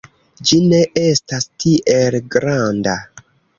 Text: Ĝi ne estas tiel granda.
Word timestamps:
Ĝi 0.51 0.57
ne 0.71 0.79
estas 1.09 1.47
tiel 1.65 2.19
granda. 2.37 2.99